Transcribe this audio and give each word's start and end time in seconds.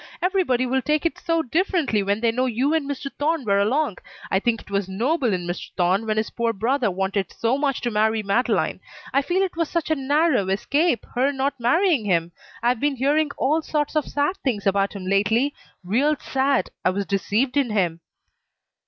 Everybody 0.19 0.65
will 0.65 0.81
take 0.81 1.05
it 1.05 1.19
so 1.19 1.43
differently 1.43 2.01
when 2.01 2.21
they 2.21 2.31
know 2.31 2.47
you 2.47 2.73
and 2.73 2.89
Mr. 2.89 3.11
Thorne 3.19 3.45
were 3.45 3.59
along. 3.59 3.99
I 4.31 4.39
think 4.39 4.59
it 4.61 4.71
was 4.71 4.89
noble 4.89 5.31
in 5.31 5.45
Mr. 5.45 5.69
Thorne 5.77 6.07
when 6.07 6.17
his 6.17 6.31
poor 6.31 6.53
brother 6.53 6.89
wanted 6.89 7.31
so 7.31 7.55
much 7.55 7.81
to 7.81 7.91
marry 7.91 8.23
Madeleine. 8.23 8.79
I 9.13 9.21
feel 9.21 9.43
it 9.43 9.55
was 9.55 9.69
such 9.69 9.91
a 9.91 9.95
narrow 9.95 10.49
escape 10.49 11.05
her 11.13 11.31
not 11.31 11.53
marrying 11.59 12.05
him. 12.05 12.31
I've 12.63 12.79
been 12.79 12.95
hearing 12.95 13.29
all 13.37 13.61
sorts 13.61 13.95
of 13.95 14.05
sad 14.07 14.37
things 14.37 14.65
about 14.65 14.93
him 14.93 15.05
lately. 15.05 15.53
Real 15.83 16.15
sad. 16.19 16.71
I 16.83 16.89
was 16.89 17.05
deceived 17.05 17.55
in 17.55 17.69
him." 17.69 17.99